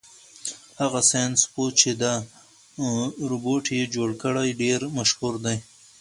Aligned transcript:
هغه 0.81 0.99
ساینس 1.11 1.39
پوه 1.53 1.69
چې 1.79 1.89
دا 2.03 2.13
روبوټ 3.31 3.63
یې 3.77 3.83
جوړ 3.95 4.09
کړ 4.21 4.35
ډېر 4.61 4.79
مشهور 4.97 5.33
دی. 5.45 5.57